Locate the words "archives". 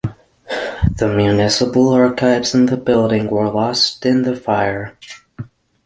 1.89-2.55